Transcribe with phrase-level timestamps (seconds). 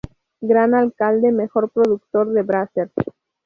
[0.41, 2.91] Gran alcalde, mejor productor de Brazzers.